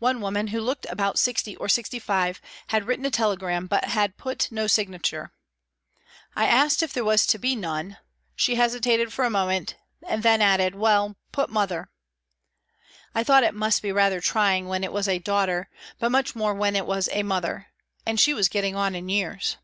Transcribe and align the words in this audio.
One 0.00 0.20
woman, 0.20 0.48
who 0.48 0.60
looked 0.60 0.86
about 0.86 1.20
sixty 1.20 1.54
or 1.54 1.68
sixty 1.68 2.00
five, 2.00 2.40
had 2.70 2.82
written 2.84 3.06
a 3.06 3.12
telegram 3.12 3.68
but 3.68 3.84
had 3.84 4.16
put 4.16 4.50
no 4.50 4.66
signature; 4.66 5.32
I 6.34 6.46
asked 6.48 6.82
if 6.82 6.92
there 6.92 7.04
was 7.04 7.24
to 7.26 7.38
be 7.38 7.54
none. 7.54 7.98
She 8.34 8.56
hesitated 8.56 9.12
for 9.12 9.24
a 9.24 9.30
moment 9.30 9.76
and 10.04 10.24
then 10.24 10.42
added:" 10.42 10.74
Well 10.74 11.14
put 11.30 11.48
Mother." 11.48 11.92
I 13.14 13.22
thought 13.22 13.44
it 13.44 13.54
must 13.54 13.82
be 13.82 13.92
rather 13.92 14.20
trying 14.20 14.66
when 14.66 14.82
it 14.82 14.92
was 14.92 15.06
a" 15.06 15.18
daughter," 15.30 15.70
but 16.00 16.10
much 16.10 16.34
more 16.34 16.54
when 16.54 16.74
it 16.74 16.84
was 16.84 17.08
a" 17.12 17.22
mother," 17.32 17.68
and 18.04 18.18
she 18.18 18.34
getting 18.46 18.74
on 18.74 18.96
in 18.96 19.08
years. 19.08 19.58